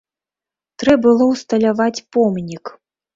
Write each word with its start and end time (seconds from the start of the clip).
Трэ 0.83 0.95
было 1.03 1.27
ўсталяваць 1.33 2.03
помнік. 2.17 2.73